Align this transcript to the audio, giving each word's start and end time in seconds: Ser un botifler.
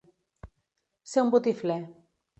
Ser 1.11 1.23
un 1.27 1.29
botifler. 1.37 1.81